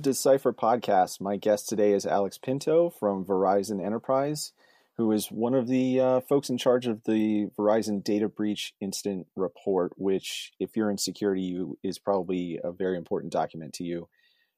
[0.00, 1.20] Welcome to the Decipher podcast.
[1.20, 4.52] My guest today is Alex Pinto from Verizon Enterprise,
[4.96, 9.26] who is one of the uh, folks in charge of the Verizon data breach incident
[9.36, 14.08] report, which, if you're in security, you, is probably a very important document to you.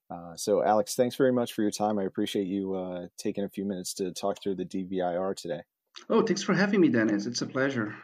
[0.08, 1.98] Uh, so, Alex, thanks very much for your time.
[1.98, 5.62] I appreciate you uh, taking a few minutes to talk through the DBIR today.
[6.08, 7.26] Oh, thanks for having me, Dennis.
[7.26, 7.96] It's a pleasure.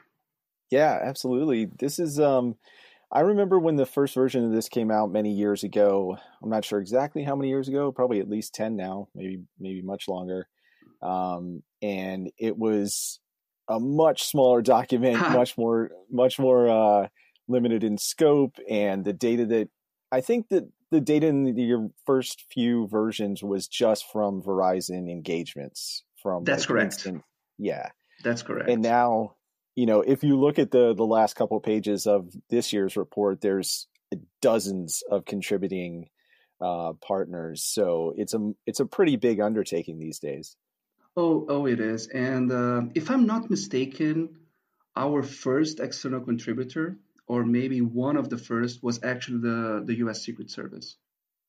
[0.72, 1.66] Yeah, absolutely.
[1.66, 2.56] This is um,
[3.10, 6.18] I remember when the first version of this came out many years ago.
[6.42, 9.82] I'm not sure exactly how many years ago, probably at least 10 now, maybe maybe
[9.82, 10.46] much longer.
[11.02, 13.20] Um, and it was
[13.68, 17.08] a much smaller document, much more much more uh,
[17.48, 19.68] limited in scope and the data that
[20.12, 25.10] I think that the data in the, your first few versions was just from Verizon
[25.10, 26.94] engagements from That's like correct.
[26.94, 27.22] Instant,
[27.58, 27.90] yeah.
[28.24, 28.70] That's correct.
[28.70, 29.36] And now
[29.78, 33.40] you know, if you look at the the last couple pages of this year's report,
[33.40, 33.86] there's
[34.42, 36.08] dozens of contributing
[36.60, 37.62] uh, partners.
[37.62, 40.56] So it's a it's a pretty big undertaking these days.
[41.16, 42.08] Oh, oh, it is.
[42.08, 44.30] And uh, if I'm not mistaken,
[44.96, 46.98] our first external contributor,
[47.28, 50.24] or maybe one of the first, was actually the the U.S.
[50.24, 50.96] Secret Service.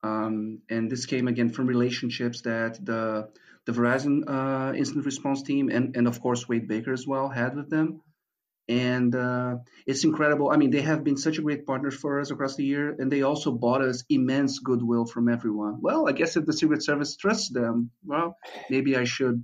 [0.03, 3.29] Um, and this came again from relationships that the
[3.65, 7.55] the Verizon uh, incident response team and and of course Wade Baker as well had
[7.55, 8.01] with them
[8.69, 9.55] and uh,
[9.87, 10.51] it's incredible.
[10.51, 13.11] I mean, they have been such a great partner for us across the year, and
[13.11, 15.79] they also bought us immense goodwill from everyone.
[15.81, 18.37] Well, I guess if the Secret Service trusts them, well,
[18.69, 19.43] maybe I should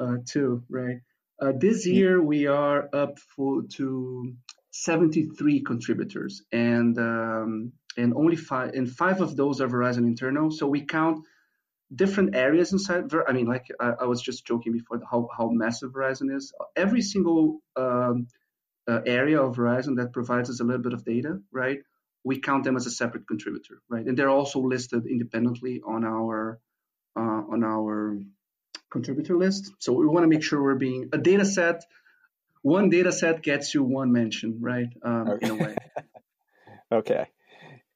[0.00, 0.96] uh, too, right?
[1.40, 4.34] Uh, this year we are up for, to
[4.70, 10.50] 73 contributors, and um, and only five and five of those are Verizon internal.
[10.50, 11.26] So we count
[11.94, 13.04] different areas inside.
[13.28, 16.52] I mean, like I, I was just joking before how how massive Verizon is.
[16.74, 18.28] Every single um,
[18.88, 21.78] uh, area of Verizon that provides us a little bit of data, right?
[22.24, 24.04] We count them as a separate contributor, right?
[24.04, 26.58] And they're also listed independently on our
[27.16, 28.18] uh, on our
[28.90, 29.72] contributor list.
[29.78, 31.84] So we want to make sure we're being a data set.
[32.62, 34.88] One data set gets you one mention, right?
[35.02, 35.46] Um, okay.
[35.46, 35.76] In a way.
[36.92, 37.26] okay.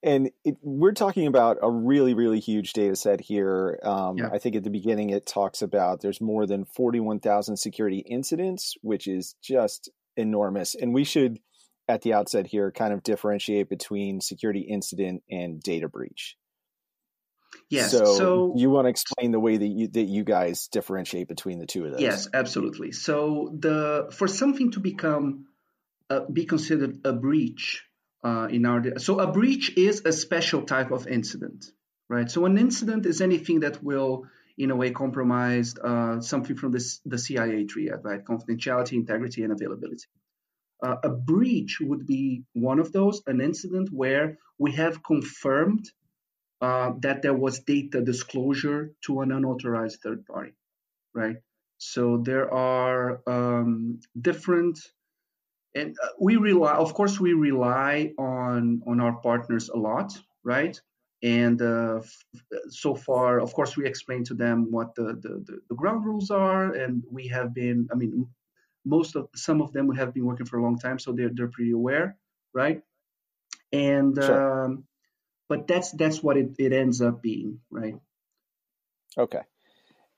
[0.03, 3.81] And it, we're talking about a really, really huge data set here.
[3.83, 4.29] Um, yeah.
[4.33, 9.09] I think at the beginning it talks about there's more than 41,000 security incidents, which
[9.09, 10.75] is just enormous.
[10.75, 11.39] And we should,
[11.89, 16.37] at the outset here, kind of differentiate between security incident and data breach.
[17.71, 17.91] Yes.
[17.91, 21.59] So, so, you want to explain the way that you that you guys differentiate between
[21.59, 22.01] the two of those?
[22.01, 22.93] Yes, absolutely.
[22.93, 25.47] So the for something to become
[26.09, 27.85] uh, be considered a breach
[28.25, 31.67] uh, in our so a breach is a special type of incident,
[32.09, 32.31] right?
[32.31, 34.25] So an incident is anything that will
[34.59, 38.25] in a way compromised uh, something from this, the CIA triad, right?
[38.25, 40.07] Confidentiality, integrity, and availability.
[40.83, 45.89] Uh, a breach would be one of those, an incident where we have confirmed
[46.61, 50.53] uh, that there was data disclosure to an unauthorized third party,
[51.15, 51.37] right?
[51.79, 54.81] So there are um, different,
[55.75, 60.81] and uh, we rely, of course, we rely on on our partners a lot, right?
[61.23, 62.01] And uh,
[62.69, 66.73] so far, of course, we explained to them what the, the, the, ground rules are,
[66.73, 68.29] and we have been, I mean,
[68.85, 71.31] most of some of them we have been working for a long time, so they're
[71.33, 72.17] they're pretty aware,
[72.55, 72.83] right?
[73.73, 74.65] And sure.
[74.65, 74.85] um,
[75.49, 77.97] but that's that's what it, it ends up being, right?
[79.17, 79.43] Okay.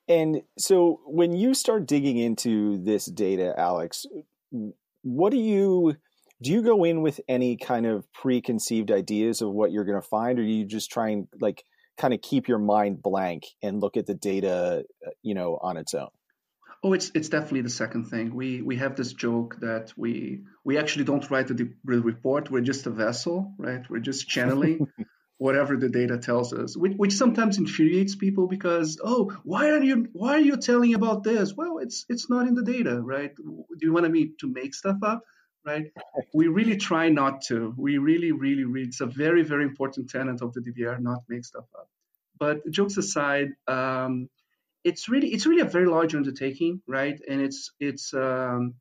[0.07, 4.05] And so when you start digging into this data, Alex,
[5.03, 5.95] what do you
[6.41, 10.07] do you go in with any kind of preconceived ideas of what you're going to
[10.07, 11.63] find or do you just try and like
[11.97, 15.77] kind of keep your mind blank and look at the data uh, you know on
[15.77, 16.09] its own?
[16.83, 18.33] Oh it's it's definitely the second thing.
[18.33, 22.49] We we have this joke that we we actually don't write the, the report.
[22.49, 23.87] We're just a vessel right?
[23.89, 24.87] We're just channeling
[25.37, 30.07] whatever the data tells us which, which sometimes infuriates people because oh why are you
[30.13, 31.53] why are you telling about this?
[31.55, 33.31] Well it's it's not in the data right?
[33.35, 35.21] Do you want me to make stuff up
[35.65, 35.85] right?
[36.33, 37.73] We really try not to.
[37.77, 41.45] We really, really, really, it's a very, very important tenet of the DBIR, not make
[41.45, 41.87] stuff up.
[42.39, 44.29] But jokes aside, um,
[44.83, 47.19] it's really, it's really a very large undertaking, right?
[47.29, 48.75] And it's, it's, um,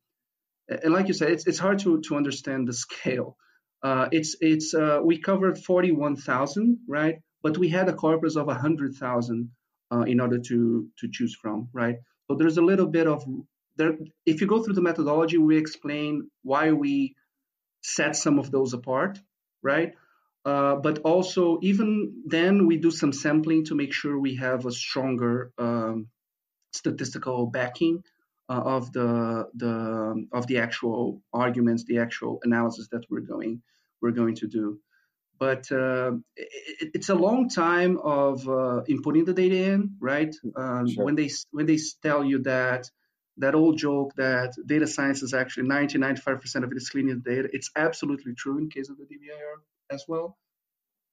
[0.69, 3.37] and like you said, it's, it's hard to, to understand the scale.
[3.83, 7.17] Uh, it's, it's, uh, we covered 41,000, right?
[7.43, 9.51] But we had a corpus of 100,000
[9.93, 11.97] uh, in order to, to choose from, right?
[12.29, 13.25] So there's a little bit of
[13.77, 17.15] there, if you go through the methodology, we explain why we
[17.83, 19.19] set some of those apart,
[19.63, 19.95] right?
[20.45, 24.73] Uh, but also, even then, we do some sampling to make sure we have a
[24.73, 26.09] stronger um,
[26.73, 28.03] statistical backing
[28.49, 33.63] uh, of the the of the actual arguments, the actual analysis that we're going
[34.01, 34.81] we're going to do.
[35.41, 40.35] but uh, it, it's a long time of uh, inputting the data in, right?
[40.55, 41.05] Um, sure.
[41.05, 42.89] When they when they tell you that
[43.39, 47.49] that old joke that data science is actually 90 95% of it is cleaning data,
[47.53, 49.57] it's absolutely true in case of the DBIR
[49.91, 50.37] as well.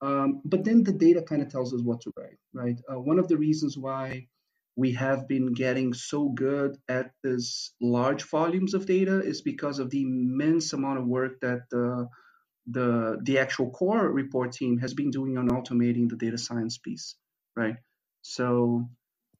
[0.01, 2.79] Um, but then the data kind of tells us what to write, right?
[2.91, 4.27] Uh, one of the reasons why
[4.75, 9.89] we have been getting so good at this large volumes of data is because of
[9.89, 12.07] the immense amount of work that the
[12.67, 17.15] the the actual core report team has been doing on automating the data science piece,
[17.55, 17.77] right?
[18.21, 18.89] So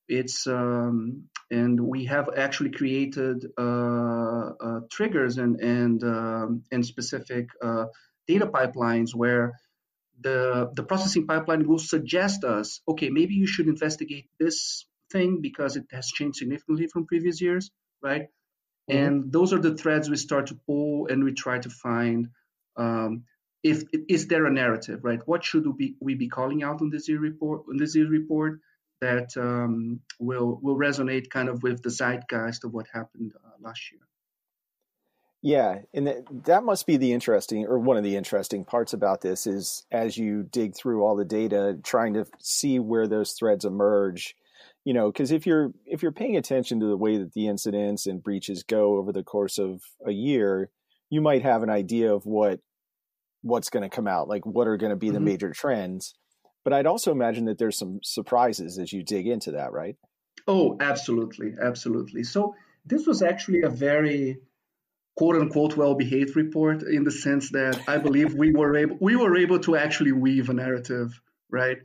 [0.07, 7.49] it's um, and we have actually created uh, uh, triggers and and um, and specific
[7.61, 7.85] uh,
[8.27, 9.53] data pipelines where
[10.19, 15.75] the the processing pipeline will suggest us, okay, maybe you should investigate this thing because
[15.75, 17.71] it has changed significantly from previous years,
[18.01, 18.23] right?
[18.89, 18.97] Mm-hmm.
[18.97, 22.29] And those are the threads we start to pull and we try to find
[22.75, 23.23] um,
[23.63, 25.19] if is there a narrative, right?
[25.25, 28.09] What should we be, we be calling out on this year report on this year
[28.09, 28.59] report
[29.01, 33.91] that um, will will resonate kind of with the zeitgeist of what happened uh, last
[33.91, 34.01] year?
[35.44, 39.21] Yeah, and that, that must be the interesting or one of the interesting parts about
[39.21, 43.63] this is as you dig through all the data, trying to see where those threads
[43.63, 44.35] emerge
[44.88, 48.07] you know because if you're if you're paying attention to the way that the incidents
[48.07, 50.69] and breaches go over the course of a year
[51.09, 52.61] you might have an idea of what
[53.41, 55.15] what's going to come out like what are going to be mm-hmm.
[55.15, 56.15] the major trends
[56.63, 59.95] but i'd also imagine that there's some surprises as you dig into that right
[60.48, 62.56] oh absolutely absolutely so
[62.86, 64.38] this was actually a very
[65.15, 69.15] quote unquote well behaved report in the sense that i believe we were able we
[69.15, 71.80] were able to actually weave a narrative right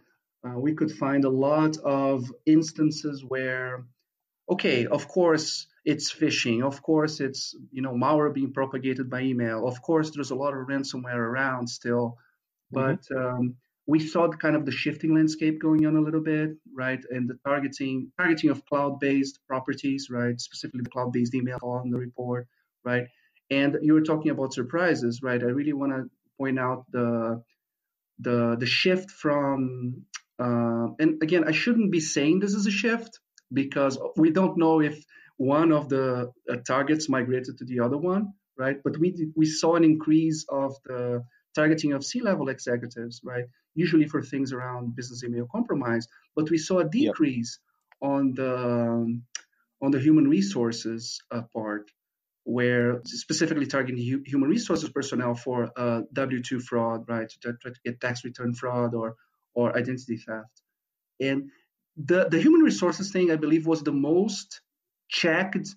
[0.45, 3.85] uh, we could find a lot of instances where,
[4.51, 9.67] okay, of course it's phishing, of course it's you know malware being propagated by email,
[9.67, 12.19] of course there's a lot of ransomware around still,
[12.75, 12.81] mm-hmm.
[12.81, 13.37] but mm-hmm.
[13.37, 17.00] um, we saw the kind of the shifting landscape going on a little bit, right?
[17.11, 20.40] And the targeting targeting of cloud-based properties, right?
[20.40, 22.46] Specifically the cloud-based email on the report,
[22.84, 23.06] right?
[23.50, 25.43] And you were talking about surprises, right?
[25.43, 27.43] I really want to point out the
[28.20, 30.05] the the shift from
[30.38, 33.20] uh, and again, I shouldn't be saying this is a shift
[33.52, 35.05] because we don't know if
[35.37, 38.76] one of the uh, targets migrated to the other one, right?
[38.82, 41.25] But we we saw an increase of the
[41.55, 43.44] targeting of C-level executives, right?
[43.75, 47.59] Usually for things around business email compromise, but we saw a decrease
[48.03, 48.11] yep.
[48.11, 49.21] on the
[49.83, 51.91] on the human resources uh, part,
[52.45, 57.29] where specifically targeting hu- human resources personnel for uh, W-2 fraud, right?
[57.29, 59.17] To try to get tax return fraud or
[59.55, 60.63] or identity theft.
[61.21, 61.51] And
[61.97, 64.61] the, the human resources thing, I believe, was the most
[65.09, 65.69] checked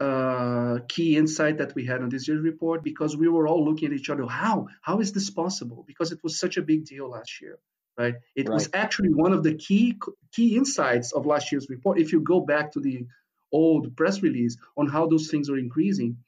[0.00, 3.88] uh, key insight that we had on this year's report because we were all looking
[3.88, 4.26] at each other.
[4.26, 4.68] How?
[4.80, 5.84] How is this possible?
[5.86, 7.58] Because it was such a big deal last year,
[7.96, 8.14] right?
[8.36, 8.54] It right.
[8.54, 9.98] was actually one of the key
[10.32, 11.98] key insights of last year's report.
[11.98, 13.06] If you go back to the
[13.50, 16.18] old press release on how those things are increasing,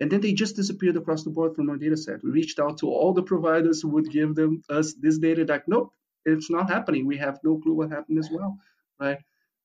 [0.00, 2.22] and then they just disappeared across the board from our data set.
[2.22, 5.44] We reached out to all the providers who would give them us this data.
[5.44, 5.92] Like, nope,
[6.24, 7.06] it's not happening.
[7.06, 8.58] We have no clue what happened as well,
[9.00, 9.18] right?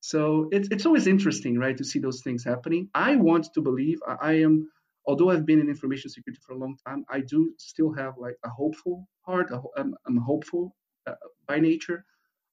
[0.04, 2.90] So it's it's always interesting, right, to see those things happening.
[2.94, 4.70] I want to believe I am,
[5.08, 8.36] although I've been in information security for a long time, I do still have like
[8.44, 9.50] a hopeful heart.
[9.78, 10.76] I'm, I'm hopeful
[11.08, 11.14] uh,
[11.48, 12.04] by nature.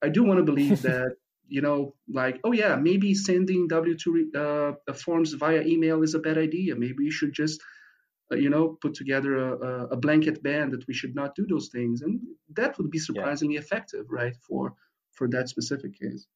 [0.01, 1.17] I do want to believe that
[1.49, 6.21] you know, like, oh yeah, maybe sending W two uh, forms via email is a
[6.21, 6.77] bad idea.
[6.77, 7.61] Maybe you should just
[8.31, 11.69] uh, you know, put together a, a, blanket ban that we should not do those
[11.71, 13.61] things, and that would be surprisingly yeah.
[13.67, 14.75] effective, right, for
[15.11, 16.29] for that specific case.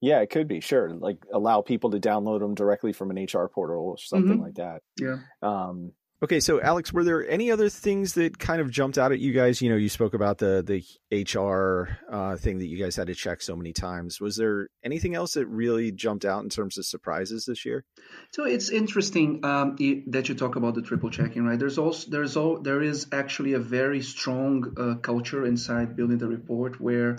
[0.00, 0.90] Yeah, it could be sure.
[0.94, 4.42] Like allow people to download them directly from an HR portal or something mm-hmm.
[4.42, 4.82] like that.
[4.98, 5.18] Yeah.
[5.42, 5.92] Um,
[6.22, 9.32] Okay, so Alex, were there any other things that kind of jumped out at you
[9.32, 9.62] guys?
[9.62, 13.14] You know, you spoke about the the HR uh, thing that you guys had to
[13.14, 14.20] check so many times.
[14.20, 17.86] Was there anything else that really jumped out in terms of surprises this year?
[18.32, 19.76] So it's interesting um,
[20.08, 21.58] that you talk about the triple checking, right?
[21.58, 26.28] There's also there's all there is actually a very strong uh, culture inside building the
[26.28, 27.16] report where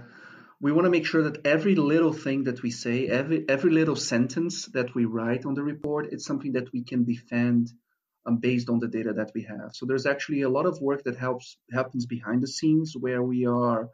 [0.61, 3.95] we want to make sure that every little thing that we say, every every little
[3.95, 7.71] sentence that we write on the report, it's something that we can defend
[8.27, 9.71] um, based on the data that we have.
[9.73, 13.47] So there's actually a lot of work that helps happens behind the scenes where we
[13.47, 13.89] are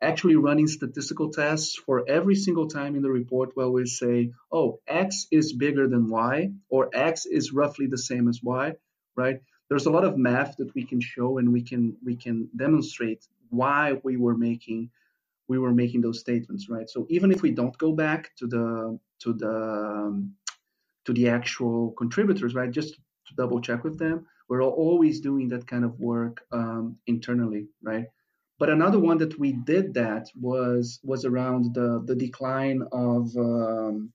[0.00, 4.78] actually running statistical tests for every single time in the report where we say, oh,
[4.86, 8.74] X is bigger than Y or X is roughly the same as Y,
[9.16, 9.40] right?
[9.68, 13.26] There's a lot of math that we can show and we can we can demonstrate
[13.50, 14.90] why we were making
[15.48, 16.88] we were making those statements, right?
[16.88, 20.34] So even if we don't go back to the to the um,
[21.04, 22.70] to the actual contributors, right?
[22.70, 24.26] Just to double check with them.
[24.48, 28.06] We're always doing that kind of work um, internally, right?
[28.58, 34.12] But another one that we did that was was around the the decline of um,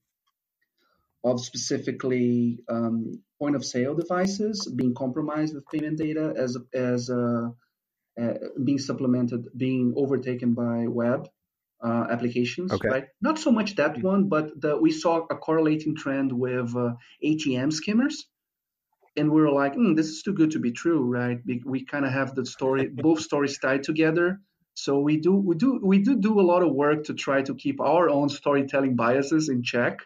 [1.22, 7.50] of specifically um, point of sale devices being compromised with payment data as as uh,
[8.20, 11.28] uh, being supplemented, being overtaken by web
[11.82, 12.88] uh, applications, okay.
[12.88, 13.04] right?
[13.20, 14.06] Not so much that mm-hmm.
[14.06, 18.26] one, but the, we saw a correlating trend with uh, ATM skimmers.
[19.16, 21.38] And we were like, mm, this is too good to be true, right?
[21.44, 24.40] We, we kind of have the story, both stories tied together.
[24.74, 27.54] So we do we do we do do a lot of work to try to
[27.54, 29.98] keep our own storytelling biases in check.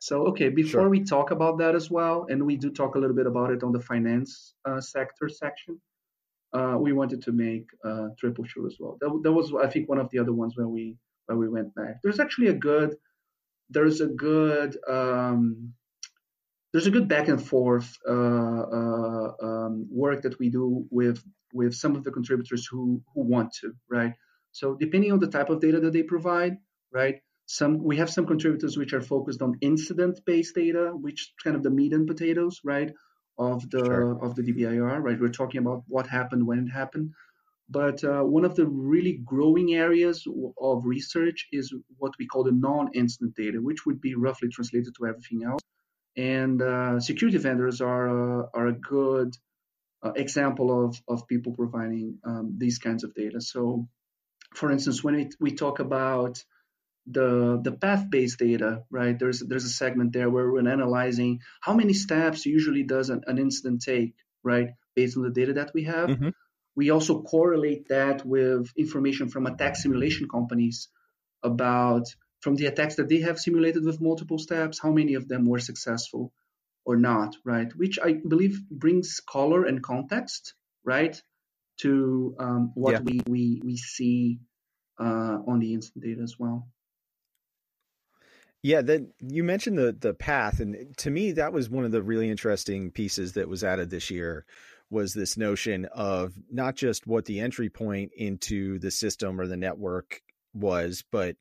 [0.00, 0.88] So okay, before sure.
[0.88, 3.62] we talk about that as well, and we do talk a little bit about it
[3.64, 5.80] on the finance uh, sector section
[6.56, 8.94] uh, we wanted to make uh, triple sure as well.
[9.00, 10.84] That, that was, I think, one of the other ones where we
[11.26, 11.94] where we went back.
[12.02, 12.90] There's actually a good,
[13.74, 15.74] there's a good, um,
[16.72, 21.18] there's a good back and forth uh, uh, um, work that we do with
[21.52, 22.82] with some of the contributors who
[23.12, 24.14] who want to, right?
[24.52, 26.54] So depending on the type of data that they provide,
[26.92, 27.16] right?
[27.46, 31.74] Some we have some contributors which are focused on incident-based data, which kind of the
[31.78, 32.90] meat and potatoes, right?
[33.38, 34.24] Of the sure.
[34.24, 35.20] of the DBIR, right?
[35.20, 37.12] We're talking about what happened when it happened.
[37.68, 40.24] But uh, one of the really growing areas
[40.60, 45.06] of research is what we call the non-incident data, which would be roughly translated to
[45.06, 45.60] everything else.
[46.16, 48.08] And uh, security vendors are
[48.42, 49.36] uh, are a good
[50.02, 53.40] uh, example of of people providing um, these kinds of data.
[53.40, 53.88] So,
[54.54, 56.42] for instance, when it, we talk about
[57.06, 59.18] the the path-based data, right?
[59.18, 63.38] There's there's a segment there where we're analyzing how many steps usually does an, an
[63.38, 64.70] incident take, right?
[64.94, 66.08] Based on the data that we have.
[66.10, 66.28] Mm-hmm.
[66.74, 70.88] We also correlate that with information from attack simulation companies
[71.42, 72.04] about
[72.40, 75.58] from the attacks that they have simulated with multiple steps, how many of them were
[75.58, 76.32] successful
[76.84, 77.74] or not, right?
[77.74, 81.20] Which I believe brings color and context, right,
[81.80, 83.00] to um, what yeah.
[83.00, 84.40] we, we we see
[84.98, 86.68] uh, on the incident data as well.
[88.62, 92.02] Yeah, that you mentioned the the path, and to me, that was one of the
[92.02, 94.44] really interesting pieces that was added this year.
[94.90, 99.56] Was this notion of not just what the entry point into the system or the
[99.56, 100.20] network
[100.54, 101.36] was, but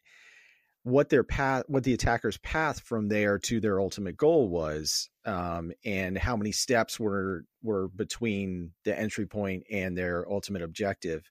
[0.84, 5.72] what their path, what the attacker's path from there to their ultimate goal was, um,
[5.84, 11.24] and how many steps were were between the entry point and their ultimate objective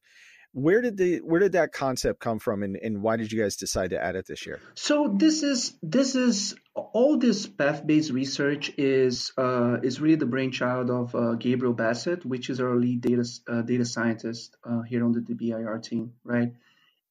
[0.54, 3.56] where did the where did that concept come from and, and why did you guys
[3.56, 8.72] decide to add it this year so this is this is all this path-based research
[8.76, 13.24] is uh, is really the brainchild of uh, Gabriel Bassett, which is our lead data
[13.48, 16.52] uh, data scientist uh, here on the DBIR team, right?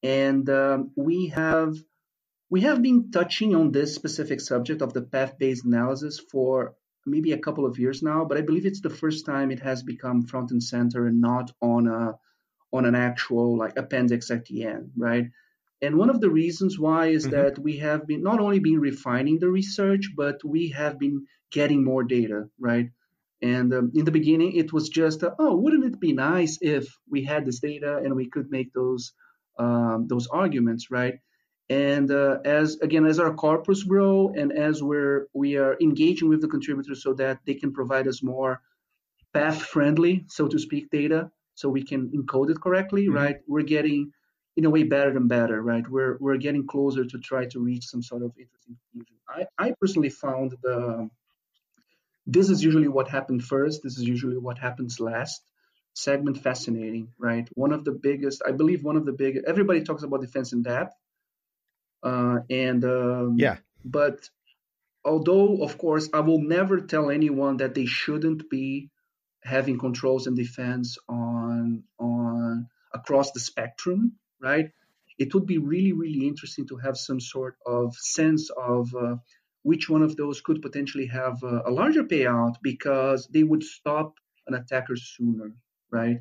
[0.02, 1.78] And um, we have
[2.50, 7.38] we have been touching on this specific subject of the path-based analysis for maybe a
[7.38, 10.52] couple of years now, but I believe it's the first time it has become front
[10.52, 12.16] and center and not on a
[12.74, 15.26] on an actual like appendix at the end, right?
[15.82, 17.36] And one of the reasons why is mm-hmm.
[17.36, 21.84] that we have been not only been refining the research, but we have been getting
[21.84, 22.90] more data, right?
[23.42, 26.88] And um, in the beginning, it was just, uh, oh, wouldn't it be nice if
[27.10, 29.14] we had this data and we could make those
[29.60, 31.20] um, those arguments, right?
[31.70, 36.42] And uh, as again, as our corpus grow and as we're we are engaging with
[36.42, 38.62] the contributors so that they can provide us more
[39.34, 43.16] path friendly, so to speak, data, so we can encode it correctly, mm-hmm.
[43.16, 43.36] right?
[43.48, 44.12] We're getting
[44.56, 45.88] in a way better and better, right?
[45.88, 49.16] We're we're getting closer to try to reach some sort of interesting conclusion.
[49.28, 51.10] I, I personally found the
[52.26, 53.84] this is usually what happened first.
[53.84, 55.42] This is usually what happens last.
[55.96, 57.48] Segment fascinating, right?
[57.54, 59.46] One of the biggest, I believe, one of the biggest.
[59.46, 60.96] Everybody talks about defense in depth,
[62.02, 64.28] uh, and um, yeah, but
[65.06, 68.90] although of course I will never tell anyone that they shouldn't be
[69.44, 74.72] having controls and defense on on across the spectrum, right?
[75.18, 79.16] It would be really really interesting to have some sort of sense of uh,
[79.64, 84.16] which one of those could potentially have a, a, larger payout because they would stop
[84.48, 85.56] an attacker sooner,
[85.90, 86.18] right?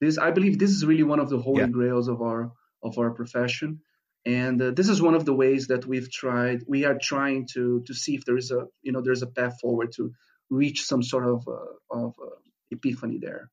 [0.00, 1.68] This I believe this is really one of the holy yeah.
[1.68, 2.52] grails of our
[2.82, 3.80] of our profession.
[4.26, 6.62] And uh, this is one of the ways that we've tried.
[6.66, 9.60] We are trying to to see if there is a you know there's a path
[9.60, 10.12] forward to
[10.50, 12.36] reach some sort of uh, of uh,
[12.70, 13.50] epiphany there.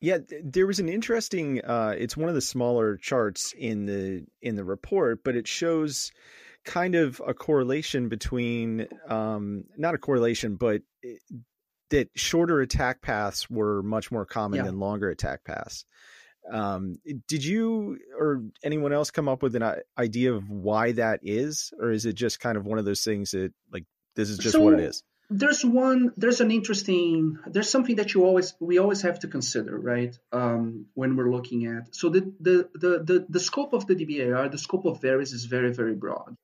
[0.00, 1.60] Yeah, there was an interesting.
[1.64, 6.12] Uh, it's one of the smaller charts in the in the report, but it shows
[6.64, 11.20] kind of a correlation between um, not a correlation, but it,
[11.90, 14.64] that shorter attack paths were much more common yeah.
[14.64, 15.84] than longer attack paths.
[16.50, 16.96] Um,
[17.26, 21.90] did you or anyone else come up with an idea of why that is, or
[21.90, 23.84] is it just kind of one of those things that like
[24.14, 25.02] this is just so, what it is?
[25.30, 29.78] There's one there's an interesting there's something that you always we always have to consider
[29.78, 30.18] right?
[30.32, 34.50] Um, when we're looking at so the, the the the the scope of the DBIR
[34.50, 36.34] the scope of VERIS is very very broad.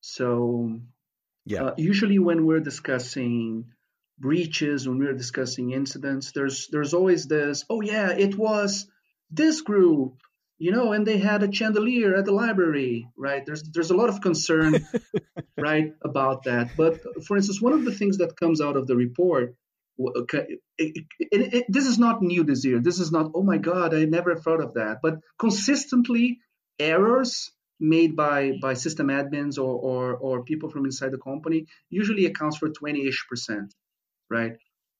[0.00, 0.80] So
[1.46, 1.64] yeah.
[1.64, 3.72] uh, usually when we're discussing
[4.18, 8.88] breaches when we're discussing incidents there's there's always this oh yeah it was
[9.30, 10.20] this group
[10.58, 13.46] you know, and they had a chandelier at the library, right?
[13.46, 14.86] There's there's a lot of concern,
[15.58, 16.76] right, about that.
[16.76, 19.54] But for instance, one of the things that comes out of the report,
[20.00, 22.80] okay, it, it, it, this is not new this year.
[22.80, 24.98] This is not, oh my God, I never thought of that.
[25.00, 26.40] But consistently,
[26.78, 32.26] errors made by by system admins or or, or people from inside the company usually
[32.26, 33.72] accounts for 20ish percent,
[34.28, 34.56] right?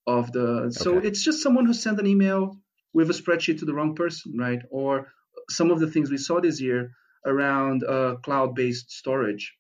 [0.07, 0.71] Of the okay.
[0.71, 2.57] so it's just someone who sent an email
[2.95, 4.63] with a spreadsheet to the wrong person, right?
[4.71, 5.09] Or
[5.49, 6.93] some of the things we saw this year
[7.25, 9.55] around uh, cloud-based storage.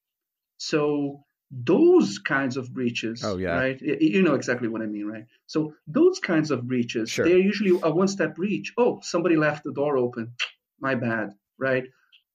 [0.58, 3.56] So those kinds of breaches, oh, yeah.
[3.56, 3.80] right?
[3.80, 5.24] You know exactly what I mean, right?
[5.46, 7.24] So those kinds of breaches, sure.
[7.24, 8.74] they're usually a one-step breach.
[8.76, 10.34] Oh, somebody left the door open.
[10.80, 11.84] My bad, right?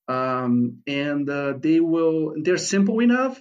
[0.10, 2.34] Um, and uh, they will.
[2.42, 3.40] They're simple enough,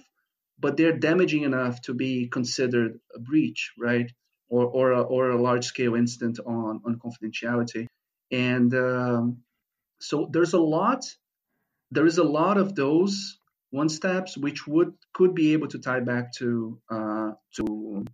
[0.57, 4.09] but they're damaging enough to be considered a breach, right?
[4.47, 7.87] Or or a, or a large-scale incident on on confidentiality.
[8.31, 9.39] And um,
[10.03, 11.05] so there's a lot,
[11.91, 13.39] there is a lot of those
[13.71, 18.05] one steps which would could be able to tie back to uh, to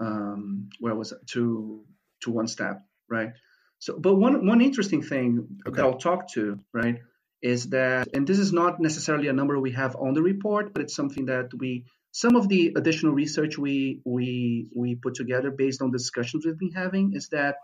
[0.00, 1.84] um, where was it to
[2.22, 3.30] to one step, right?
[3.78, 5.76] So, but one one interesting thing okay.
[5.76, 6.96] that I'll talk to, right,
[7.42, 10.82] is that, and this is not necessarily a number we have on the report, but
[10.82, 15.82] it's something that we some of the additional research we we we put together based
[15.82, 17.56] on discussions we've been having is that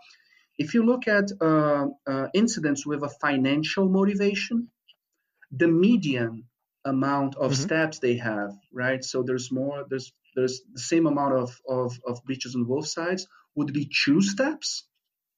[0.57, 4.69] if you look at uh, uh, incidents with a financial motivation,
[5.51, 6.45] the median
[6.85, 7.63] amount of mm-hmm.
[7.63, 9.03] steps they have, right?
[9.03, 13.27] So there's more, there's there's the same amount of, of, of breaches on both sides
[13.55, 14.87] would be two steps,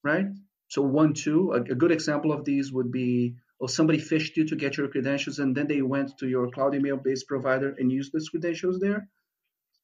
[0.06, 0.28] right?
[0.69, 4.47] So one, two, a, a good example of these would be, oh, somebody phished you
[4.47, 7.91] to get your credentials and then they went to your cloud email based provider and
[7.91, 9.10] used those credentials there.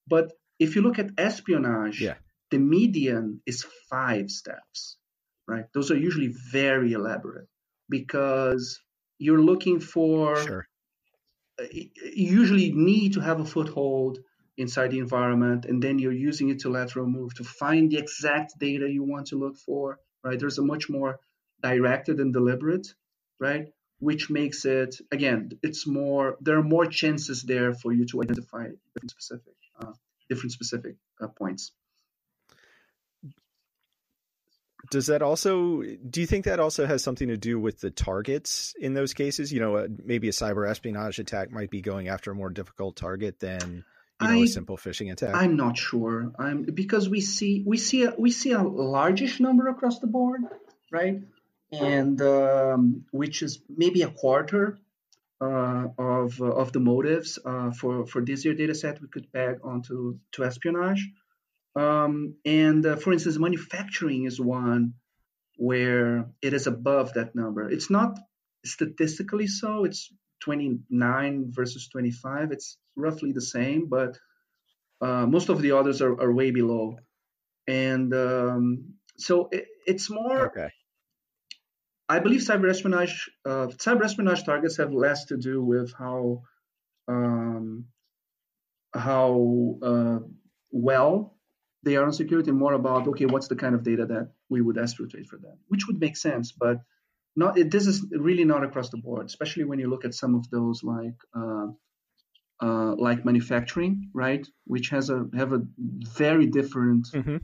[0.07, 2.15] But if you look at espionage, yeah.
[2.51, 4.97] the median is five steps
[5.51, 5.65] right?
[5.73, 7.47] Those are usually very elaborate
[7.89, 8.79] because
[9.19, 10.67] you're looking for sure.
[11.59, 11.89] Uh, you
[12.41, 14.19] usually need to have a foothold
[14.57, 18.57] inside the environment and then you're using it to lateral move to find the exact
[18.59, 21.19] data you want to look for right there's a much more
[21.63, 22.87] directed and deliberate
[23.39, 23.65] right
[23.99, 28.65] which makes it again it's more there are more chances there for you to identify
[28.93, 29.93] different specific uh,
[30.29, 31.71] different specific uh, points
[34.91, 38.75] does that also do you think that also has something to do with the targets
[38.79, 39.51] in those cases?
[39.51, 42.95] You know uh, maybe a cyber espionage attack might be going after a more difficult
[42.95, 43.83] target than
[44.21, 45.33] you know I, a simple phishing attack.
[45.33, 46.31] I'm not sure.
[46.37, 50.41] I'm because we see we see a, we see a largish number across the board
[50.91, 51.21] right?
[51.71, 54.77] And um, which is maybe a quarter
[55.39, 59.31] uh, of uh, of the motives uh, for for this year data set we could
[59.31, 61.09] peg onto to espionage
[61.75, 64.93] um, and uh, for instance, manufacturing is one
[65.57, 67.69] where it is above that number.
[67.69, 68.19] It's not
[68.65, 72.51] statistically so, it's 29 versus 25.
[72.51, 74.17] It's roughly the same, but
[75.01, 76.97] uh, most of the others are, are way below.
[77.67, 80.47] And um, so it, it's more.
[80.47, 80.69] Okay.
[82.09, 86.41] I believe cyber espionage, uh, cyber espionage targets have less to do with how
[87.07, 87.85] um,
[88.93, 90.19] how uh,
[90.71, 91.37] well
[91.83, 94.75] they are on security more about okay what's the kind of data that we would
[94.75, 96.77] exfiltrate for them which would make sense but
[97.35, 100.35] not it, this is really not across the board especially when you look at some
[100.35, 101.67] of those like uh,
[102.61, 105.61] uh, like manufacturing right which has a have a
[106.15, 107.37] very different mm-hmm.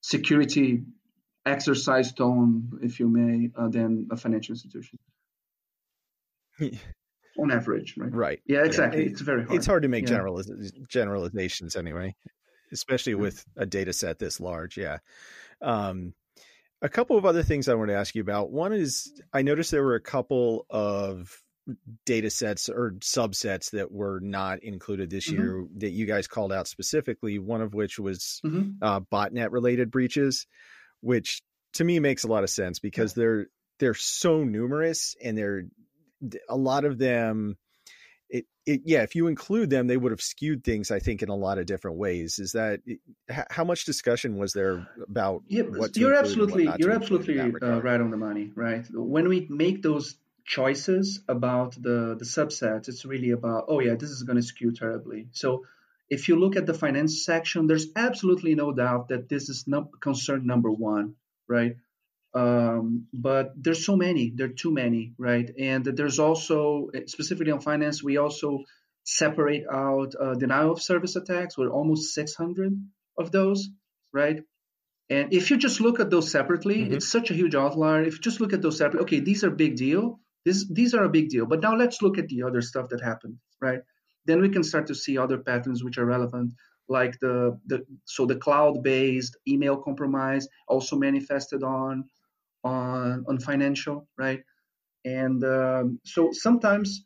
[0.00, 0.84] security
[1.44, 4.98] exercise tone if you may uh, than a financial institution
[7.38, 9.10] on average right right yeah exactly yeah.
[9.10, 10.18] it's very hard it's hard to make yeah.
[10.18, 12.14] generaliz- generalizations anyway
[12.72, 13.18] especially mm.
[13.18, 14.76] with a data set this large.
[14.76, 14.98] Yeah.
[15.60, 16.14] Um,
[16.80, 18.50] a couple of other things I want to ask you about.
[18.50, 21.36] One is I noticed there were a couple of
[22.06, 25.42] data sets or subsets that were not included this mm-hmm.
[25.42, 28.82] year that you guys called out specifically, one of which was mm-hmm.
[28.82, 30.46] uh, botnet related breaches,
[31.00, 31.42] which
[31.74, 33.22] to me makes a lot of sense because yeah.
[33.22, 33.46] they're
[33.78, 35.64] they're so numerous and they're
[36.48, 37.56] a lot of them
[38.30, 41.28] it, it, yeah if you include them they would have skewed things i think in
[41.28, 42.38] a lot of different ways.
[42.38, 42.80] Is that
[43.50, 45.62] how much discussion was there about yeah,
[45.94, 48.86] you're absolutely you're absolutely uh, right on the money right?
[48.92, 54.10] When we make those choices about the the subsets it's really about oh yeah this
[54.10, 55.28] is going to skew terribly.
[55.32, 55.64] So
[56.10, 59.90] if you look at the finance section, there's absolutely no doubt that this is no,
[60.00, 61.76] concern number one, right?
[62.34, 65.50] Um, but there's so many, there are too many, right?
[65.58, 68.64] And there's also, specifically on finance, we also
[69.04, 71.56] separate out uh, denial of service attacks.
[71.56, 72.72] We're almost 600
[73.18, 73.70] of those,
[74.12, 74.42] right?
[75.10, 76.94] And if you just look at those separately, mm-hmm.
[76.94, 78.02] it's such a huge outlier.
[78.02, 80.20] If you just look at those separately, okay, these are big deal.
[80.44, 81.46] This, these are a big deal.
[81.46, 83.80] But now let's look at the other stuff that happened, right?
[84.26, 86.52] Then we can start to see other patterns which are relevant,
[86.88, 92.04] like the, the so the cloud-based email compromise also manifested on
[92.68, 94.42] on on financial, right?
[95.04, 97.04] And um, so sometimes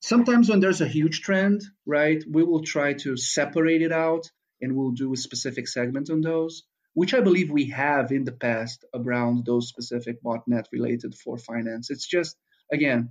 [0.00, 4.76] sometimes when there's a huge trend, right, we will try to separate it out and
[4.76, 8.84] we'll do a specific segment on those which I believe we have in the past
[8.94, 11.90] around those specific botnet related for finance.
[11.90, 12.36] It's just,
[12.72, 13.10] again,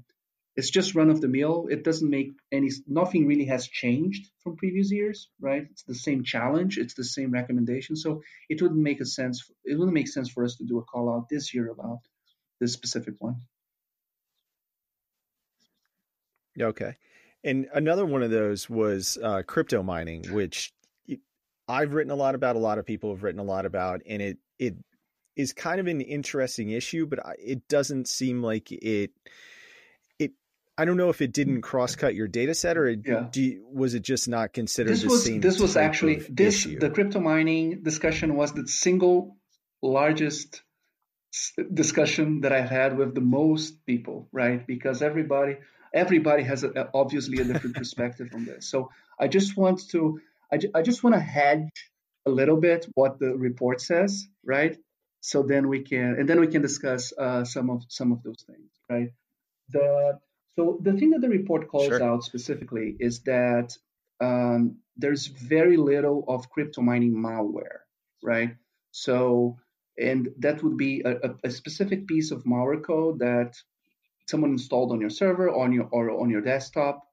[0.55, 1.67] it's just run of the mill.
[1.69, 5.65] It doesn't make any, nothing really has changed from previous years, right?
[5.71, 7.95] It's the same challenge, it's the same recommendation.
[7.95, 10.83] So it wouldn't make a sense, it wouldn't make sense for us to do a
[10.83, 11.99] call out this year about
[12.59, 13.35] this specific one.
[16.59, 16.95] Okay.
[17.43, 20.71] And another one of those was uh, crypto mining, which
[21.67, 24.21] I've written a lot about, a lot of people have written a lot about, and
[24.21, 24.75] it it
[25.35, 29.11] is kind of an interesting issue, but it doesn't seem like it it.
[30.77, 33.27] I don't know if it didn't cross cut your data set or it, yeah.
[33.35, 35.39] you, was it just not considered this was, same.
[35.39, 36.79] This was actually this issue?
[36.79, 39.37] the crypto mining discussion was the single
[39.81, 40.63] largest
[41.73, 44.65] discussion that I had with the most people, right?
[44.65, 45.57] Because everybody
[45.93, 48.67] everybody has a, obviously a different perspective on this.
[48.67, 50.19] So I just want to
[50.51, 51.91] I, ju- I just want to hedge
[52.25, 54.77] a little bit what the report says, right?
[55.21, 58.43] So then we can, and then we can discuss uh, some of some of those
[58.45, 59.09] things, right?
[59.69, 60.19] The
[60.55, 62.03] so the thing that the report calls sure.
[62.03, 63.75] out specifically is that
[64.21, 67.79] um, there's very little of crypto mining malware,
[68.21, 68.55] right?
[68.91, 69.57] So,
[69.97, 73.55] and that would be a, a, specific piece of malware code that
[74.27, 77.03] someone installed on your server, on your or on your desktop,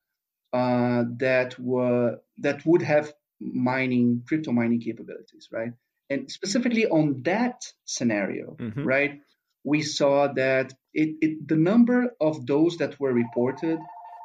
[0.53, 5.73] uh, that were that would have mining, crypto mining capabilities, right?
[6.11, 8.85] And specifically on that scenario, mm-hmm.
[8.85, 9.21] right,
[9.65, 13.79] we saw that it, it, the number of those that were reported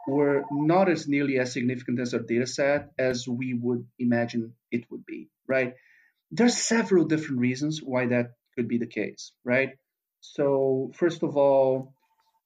[0.07, 4.89] were not as nearly as significant as our data set as we would imagine it
[4.91, 5.73] would be, right?
[6.31, 9.71] There's several different reasons why that could be the case, right?
[10.21, 11.93] So, first of all,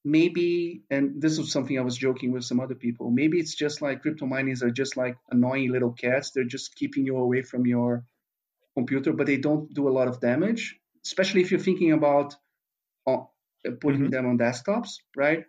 [0.04, 3.82] maybe, and this was something I was joking with some other people, maybe it's just
[3.82, 6.32] like crypto miners are just like annoying little cats.
[6.32, 8.04] They're just keeping you away from your
[8.76, 12.36] computer, but they don't do a lot of damage, especially if you're thinking about
[13.08, 13.18] uh,
[13.82, 14.10] putting mm-hmm.
[14.10, 15.46] them on desktops, right?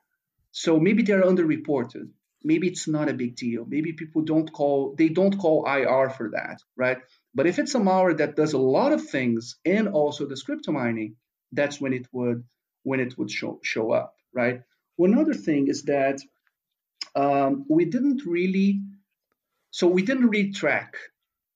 [0.52, 2.10] So maybe they're underreported.
[2.42, 3.66] Maybe it's not a big deal.
[3.68, 6.98] Maybe people don't call they don't call IR for that, right?
[7.34, 10.72] But if it's a malware that does a lot of things and also does crypto
[10.72, 11.16] mining,
[11.52, 12.44] that's when it would
[12.82, 14.62] when it would show show up right?
[14.96, 16.20] One other thing is that
[17.14, 18.80] um, we didn't really,
[19.70, 20.96] so we didn't really track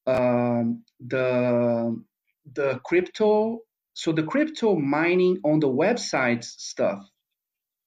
[0.06, 2.02] um, the
[2.52, 3.60] the crypto.
[3.94, 7.08] So the crypto mining on the website stuff,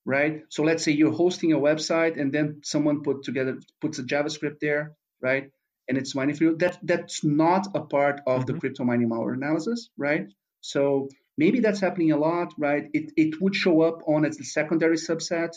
[0.05, 0.41] right?
[0.49, 4.59] So let's say you're hosting a website and then someone put together puts a JavaScript
[4.61, 5.51] there, right?
[5.87, 6.57] And it's mining for you.
[6.57, 8.53] That that's not a part of mm-hmm.
[8.53, 10.27] the crypto mining malware analysis, right?
[10.61, 12.89] So Maybe that's happening a lot, right?
[12.93, 15.51] It, it would show up on as a secondary subset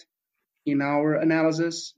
[0.67, 1.95] in our analysis.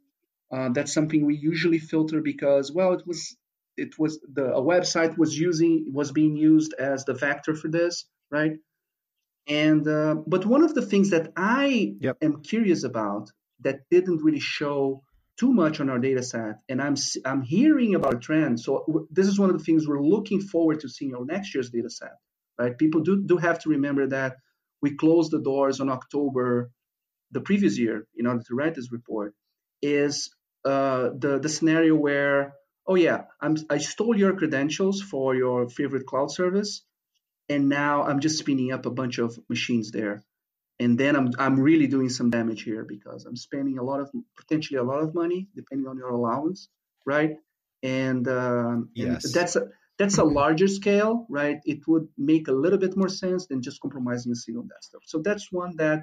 [0.53, 3.37] Uh, that's something we usually filter because, well, it was
[3.77, 8.05] it was the a website was using was being used as the vector for this,
[8.33, 8.55] right?
[9.47, 12.17] And uh, but one of the things that I yep.
[12.23, 15.03] am curious about that didn't really show
[15.39, 18.59] too much on our data set, and I'm I'm hearing about a trend.
[18.61, 21.71] So this is one of the things we're looking forward to seeing on next year's
[21.71, 22.17] data set
[22.59, 22.77] right?
[22.77, 24.37] People do, do have to remember that
[24.81, 26.71] we closed the doors on October
[27.31, 29.35] the previous year in order to write this report
[29.81, 30.31] is
[30.65, 32.55] uh, the, the scenario where,
[32.87, 36.85] oh yeah, I'm, I stole your credentials for your favorite cloud service,
[37.53, 40.23] and now I'm just spinning up a bunch of machines there.
[40.81, 44.11] And then I'm, I'm really doing some damage here because I'm spending a lot of,
[44.41, 46.69] potentially a lot of money, depending on your allowance,
[47.15, 47.33] right?
[47.83, 49.25] And, um, yes.
[49.25, 51.59] and that's, a, that's a larger scale, right?
[51.65, 55.03] It would make a little bit more sense than just compromising a single desktop.
[55.05, 56.01] So that's one that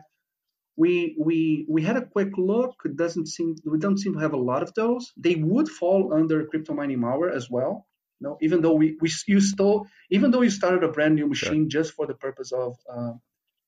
[0.77, 2.73] we we we had a quick look.
[2.85, 5.11] It doesn't seem we don't seem to have a lot of those.
[5.17, 7.85] They would fall under crypto mining malware as well.
[8.21, 11.69] No, even though we, we you stole, even though you started a brand new machine
[11.69, 11.81] sure.
[11.81, 13.13] just for the purpose of uh,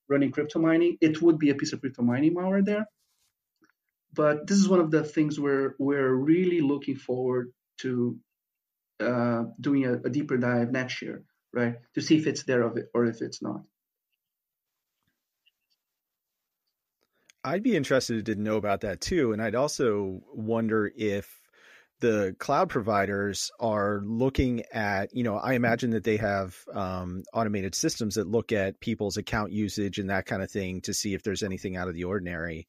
[0.09, 2.85] running crypto mining, it would be a piece of crypto mining malware there.
[4.13, 8.17] But this is one of the things we're we're really looking forward to
[8.99, 12.77] uh, doing a, a, deeper dive next year, right, to see if it's there of
[12.77, 13.61] it or if it's not.
[17.43, 21.40] I'd be interested to know about that too, and I'd also wonder if
[22.01, 27.75] the cloud providers are looking at, you know, I imagine that they have um, automated
[27.75, 31.23] systems that look at people's account usage and that kind of thing to see if
[31.23, 32.67] there's anything out of the ordinary.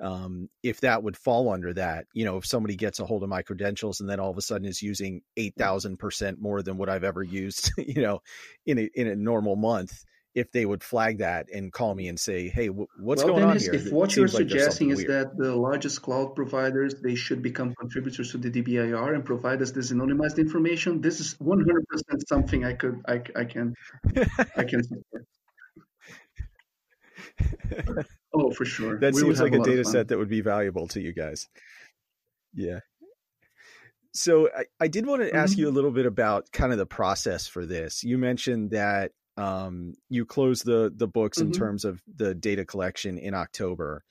[0.00, 3.28] Um, if that would fall under that, you know, if somebody gets a hold of
[3.28, 6.76] my credentials and then all of a sudden is using eight thousand percent more than
[6.76, 8.20] what I've ever used, you know,
[8.64, 10.04] in a in a normal month,
[10.38, 13.58] if they would flag that and call me and say, "Hey, what's well, going on
[13.58, 15.10] here?" If what you're like suggesting is weird.
[15.10, 19.72] that the largest cloud providers they should become contributors to the DBIR and provide us
[19.72, 21.64] this anonymized information, this is 100%
[22.28, 23.74] something I could I, I can
[24.56, 25.26] I can support.
[28.34, 28.98] oh, for sure.
[28.98, 31.48] That we seems like a, a data set that would be valuable to you guys.
[32.54, 32.80] Yeah.
[34.14, 35.60] So I, I did want to ask mm-hmm.
[35.60, 38.02] you a little bit about kind of the process for this.
[38.02, 41.48] You mentioned that um, you close the the books mm-hmm.
[41.48, 44.04] in terms of the data collection in October,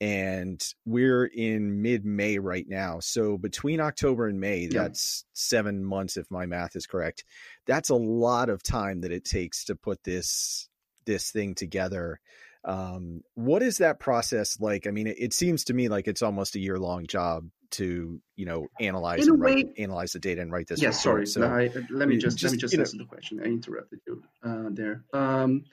[0.00, 3.00] and we're in mid May right now.
[3.00, 4.82] So between October and May, yeah.
[4.82, 7.24] that's seven months if my math is correct.
[7.66, 10.68] That's a lot of time that it takes to put this
[11.06, 12.20] this thing together.
[12.64, 14.86] Um, what is that process like?
[14.86, 18.20] I mean, it, it seems to me like it's almost a year long job to
[18.36, 20.80] you know analyze and write, way, analyze the data and write this.
[20.80, 21.26] Yeah, sorry.
[21.26, 23.04] So I, let me just, just let me just answer know.
[23.04, 23.40] the question.
[23.40, 25.04] I interrupted you uh, there.
[25.12, 25.64] Um,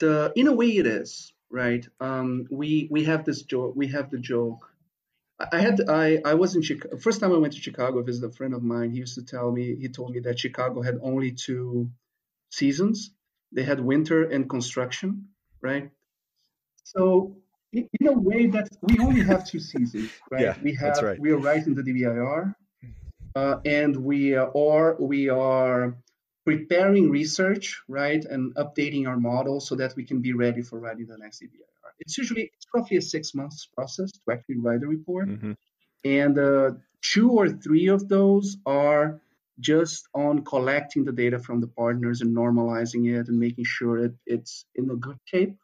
[0.00, 1.86] the in a way it is right.
[2.00, 3.74] Um, we we have this joke.
[3.76, 4.70] We have the joke.
[5.52, 6.98] I had I I was in Chicago.
[6.98, 8.90] First time I went to Chicago, visit a friend of mine.
[8.90, 9.76] He used to tell me.
[9.76, 11.90] He told me that Chicago had only two
[12.50, 13.10] seasons.
[13.52, 15.28] They had winter and construction,
[15.60, 15.90] right?
[16.84, 17.36] So
[17.74, 20.42] in a way that we only have two seasons, right?
[20.42, 21.18] Yeah, we have right.
[21.18, 22.54] we are writing the DBIR,
[23.34, 25.96] uh, and we are we are
[26.44, 31.06] preparing research, right, and updating our model so that we can be ready for writing
[31.06, 31.90] the next DBIR.
[31.98, 35.52] It's usually it's roughly a six months process to actually write a report, mm-hmm.
[36.04, 36.70] and uh,
[37.02, 39.20] two or three of those are
[39.60, 44.12] just on collecting the data from the partners and normalizing it and making sure it,
[44.26, 45.56] it's in a good shape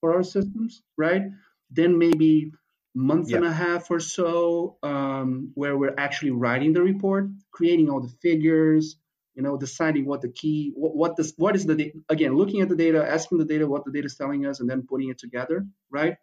[0.00, 1.22] for our systems, right?
[1.70, 2.52] Then maybe
[2.94, 3.38] month yep.
[3.38, 8.12] and a half or so um, where we're actually writing the report, creating all the
[8.22, 8.96] figures,
[9.34, 12.68] you know, deciding what the key, what, what this, what is the, again, looking at
[12.68, 15.18] the data, asking the data what the data is telling us, and then putting it
[15.18, 16.16] together, right?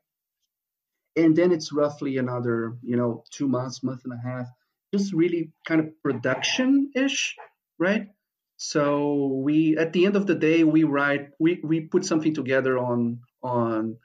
[1.18, 4.48] And then it's roughly another, you know, two months, month and a half,
[4.94, 7.36] just really kind of production-ish,
[7.78, 8.08] right?
[8.56, 12.78] So we, at the end of the day, we write, we, we put something together
[12.78, 13.98] on on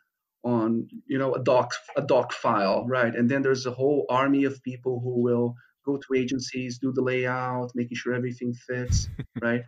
[0.46, 3.14] on you know a doc a doc file right?
[3.14, 7.02] And then there's a whole army of people who will go to agencies do the
[7.02, 9.08] layout making sure everything fits
[9.42, 9.64] right?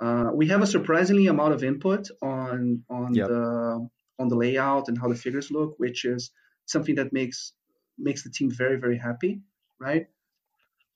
[0.00, 3.28] Uh, we have a surprisingly amount of input on on yep.
[3.28, 6.30] the on the layout and how the figures look which is
[6.66, 7.52] something that makes
[7.98, 9.42] makes the team very very happy
[9.82, 10.06] right?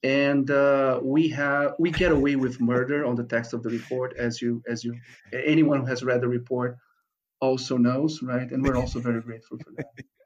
[0.02, 4.16] And uh, we have we get away with murder on the text of the report
[4.16, 4.94] as you as you
[5.32, 6.78] anyone who has read the report
[7.40, 8.50] also knows, right?
[8.50, 9.86] And we're also very grateful for that.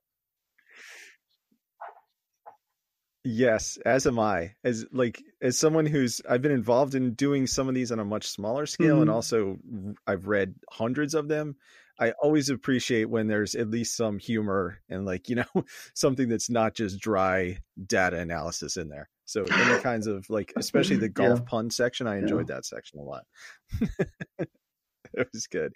[3.23, 4.55] Yes, as am I.
[4.65, 8.05] As like as someone who's I've been involved in doing some of these on a
[8.05, 9.03] much smaller scale mm-hmm.
[9.03, 9.59] and also
[10.07, 11.57] I've read hundreds of them.
[11.99, 15.45] I always appreciate when there's at least some humor and like, you know,
[15.95, 19.11] something that's not just dry data analysis in there.
[19.27, 21.45] So any kinds of like especially the golf yeah.
[21.47, 22.55] pun section, I enjoyed yeah.
[22.57, 23.25] that section a lot.
[25.15, 25.75] it was good.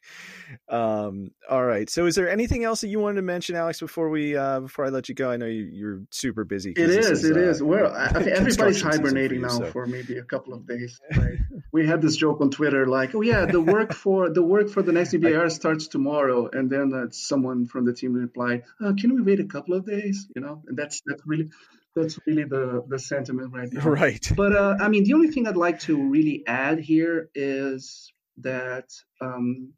[0.69, 1.89] Um, all right.
[1.91, 4.85] So, is there anything else that you wanted to mention, Alex, before we uh, before
[4.85, 5.31] I let you go?
[5.31, 6.73] I know you, are super busy.
[6.73, 7.25] It is, is.
[7.25, 7.63] It uh, is.
[7.63, 9.73] Well, I think everybody's hibernating for you, now so.
[9.73, 11.01] for maybe a couple of days.
[11.17, 11.39] Right?
[11.73, 14.83] we had this joke on Twitter, like, "Oh yeah, the work for the work for
[14.83, 19.15] the next DBIR starts tomorrow," and then uh, someone from the team replied, uh, "Can
[19.15, 21.51] we wait a couple of days?" You know, and that's that's really
[21.95, 23.89] that's really the the sentiment right now.
[23.89, 24.27] Right.
[24.37, 28.91] But uh, I mean, the only thing I'd like to really add here is that
[29.21, 29.73] um,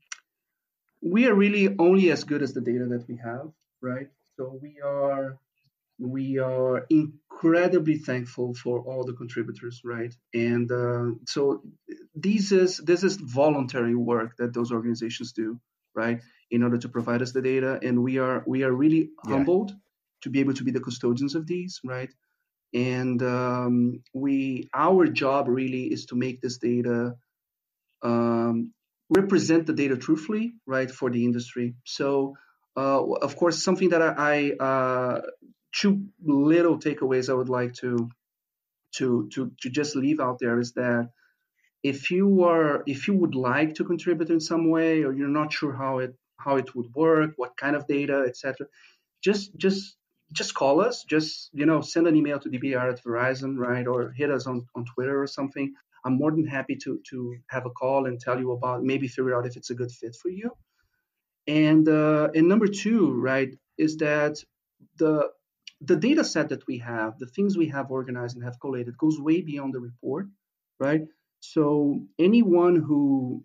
[1.02, 4.08] we are really only as good as the data that we have, right?
[4.36, 5.38] So we are
[5.98, 10.14] we are incredibly thankful for all the contributors, right?
[10.34, 11.62] And uh, so
[12.14, 15.58] this is this is voluntary work that those organizations do,
[15.94, 16.20] right?
[16.50, 19.32] In order to provide us the data, and we are we are really yeah.
[19.32, 19.72] humbled
[20.22, 22.12] to be able to be the custodians of these, right?
[22.74, 27.16] And um, we our job really is to make this data
[28.02, 28.72] um,
[29.10, 31.74] represent the data truthfully, right, for the industry.
[31.84, 32.36] So,
[32.76, 35.20] uh, of course, something that I, I uh,
[35.72, 38.10] two little takeaways I would like to
[38.96, 41.10] to to to just leave out there is that
[41.82, 45.52] if you are if you would like to contribute in some way or you're not
[45.52, 48.66] sure how it how it would work what kind of data etc
[49.22, 49.96] just just
[50.32, 54.10] just call us just you know send an email to dbir at verizon right or
[54.10, 55.74] hit us on, on twitter or something
[56.06, 59.36] i'm more than happy to to have a call and tell you about maybe figure
[59.36, 60.50] out if it's a good fit for you
[61.46, 64.36] and uh, and number two right is that
[64.98, 65.28] the
[65.82, 69.20] the data set that we have the things we have organized and have collated goes
[69.20, 70.26] way beyond the report
[70.80, 71.02] right
[71.40, 73.44] so anyone who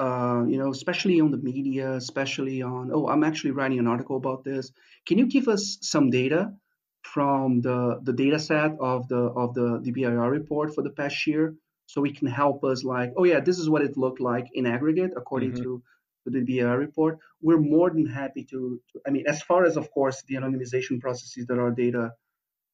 [0.00, 4.16] uh, you know, especially on the media, especially on, oh, I'm actually writing an article
[4.16, 4.72] about this.
[5.06, 6.54] Can you give us some data
[7.02, 11.54] from the the data set of the of the DBIR report for the past year,
[11.86, 14.66] so we can help us like, oh yeah, this is what it looked like in
[14.66, 15.62] aggregate according mm-hmm.
[15.62, 15.82] to
[16.26, 17.18] the DBIR report.
[17.40, 21.00] We're more than happy to, to, I mean, as far as of course the anonymization
[21.00, 22.12] processes that our data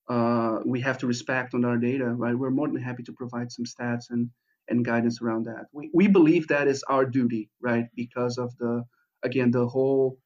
[0.08, 2.38] uh, we have to respect on our data, right?
[2.38, 4.30] We're more than happy to provide some stats and
[4.68, 5.66] and guidance around that.
[5.72, 7.86] We, we believe that is our duty, right?
[7.94, 8.84] Because of the,
[9.22, 10.18] again, the whole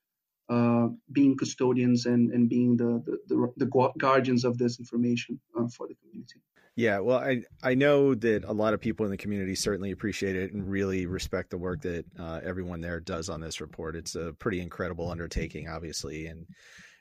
[0.51, 5.69] uh, being custodians and, and being the, the, the, the guardians of this information uh,
[5.69, 6.41] for the community.
[6.77, 10.37] Yeah, well, I I know that a lot of people in the community certainly appreciate
[10.37, 13.97] it and really respect the work that uh, everyone there does on this report.
[13.97, 16.47] It's a pretty incredible undertaking, obviously, and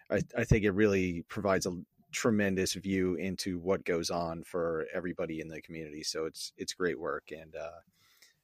[0.10, 1.72] I, I think it really provides a
[2.12, 6.04] tremendous view into what goes on for everybody in the community.
[6.04, 7.30] So it's it's great work.
[7.32, 7.80] And uh,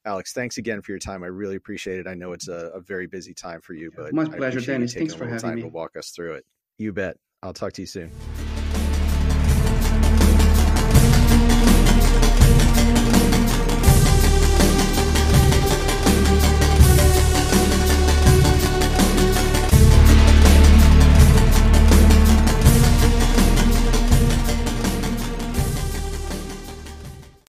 [0.06, 1.24] Alex, thanks again for your time.
[1.24, 2.06] I really appreciate it.
[2.06, 4.94] I know it's a, a very busy time for you, but my pleasure, Dennis.
[4.94, 5.62] Thanks for having time me.
[5.62, 6.44] To walk us through it.
[6.78, 7.16] You bet.
[7.42, 8.12] I'll talk to you soon.